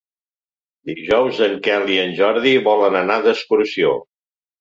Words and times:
Dijous 0.89 1.41
en 1.47 1.53
Quel 1.67 1.85
i 1.95 1.97
en 2.05 2.15
Jordi 2.21 2.53
volen 2.69 2.97
anar 3.03 3.19
d'excursió. 3.27 3.93